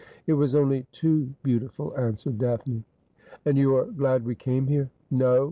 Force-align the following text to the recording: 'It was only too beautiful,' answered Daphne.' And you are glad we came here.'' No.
'It 0.25 0.33
was 0.33 0.55
only 0.55 0.87
too 0.91 1.29
beautiful,' 1.43 1.95
answered 1.95 2.39
Daphne.' 2.39 2.83
And 3.45 3.55
you 3.55 3.75
are 3.75 3.85
glad 3.85 4.25
we 4.25 4.33
came 4.33 4.65
here.'' 4.65 4.89
No. 5.11 5.39